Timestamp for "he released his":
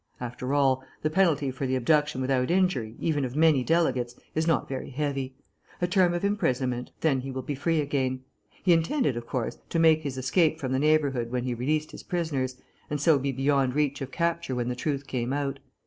11.43-12.01